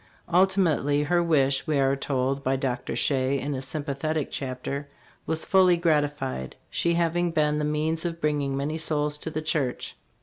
Ultimate 0.33 0.83
ly 0.83 1.03
her 1.03 1.21
wish 1.21 1.67
we 1.67 1.77
are 1.77 1.95
told 1.95 2.43
by 2.43 2.55
Dr. 2.55 2.95
Shea, 2.95 3.39
in 3.39 3.53
a 3.53 3.61
sympathetic 3.61 4.31
chapter, 4.31 4.87
was 5.27 5.45
fully 5.45 5.77
gratified, 5.77 6.55
she 6.71 6.95
having 6.95 7.29
been 7.29 7.59
the 7.59 7.65
means 7.65 8.03
of 8.03 8.19
bringing 8.19 8.57
many 8.57 8.79
souls 8.79 9.19
to 9.19 9.29
the 9.29 9.43
church. 9.43 9.95